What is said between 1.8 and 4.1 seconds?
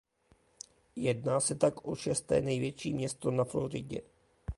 o šesté největší město na Floridě.